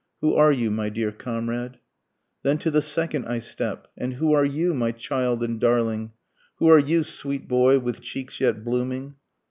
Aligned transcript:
Who 0.21 0.33
are 0.33 0.51
you 0.51 0.71
my 0.71 0.89
dear 0.89 1.11
comrade? 1.11 1.77
Then 2.41 2.57
to 2.57 2.71
the 2.71 2.81
second 2.81 3.27
I 3.27 3.37
step 3.37 3.87
and 3.95 4.15
who 4.15 4.33
are 4.33 4.43
you 4.43 4.73
my 4.73 4.91
child 4.91 5.43
and 5.43 5.59
darling? 5.59 6.11
Who 6.55 6.69
are 6.69 6.79
you 6.79 7.03
sweet 7.03 7.47
boy 7.47 7.77
with 7.77 8.01
cheeks 8.01 8.39
yet 8.41 8.63
blooming? 8.65 9.17